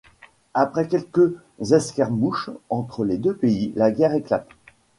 Après 0.55 0.87
quelques 0.87 1.35
escarmouches 1.59 2.49
entre 2.71 3.05
les 3.05 3.19
deux 3.19 3.35
pays, 3.35 3.71
la 3.75 3.91
guerre 3.91 4.15
éclate. 4.15 4.47